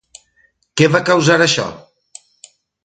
[0.81, 1.69] Què va causar això?